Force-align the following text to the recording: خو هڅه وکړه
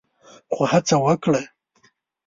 خو 0.53 0.61
هڅه 0.71 0.95
وکړه 1.05 1.41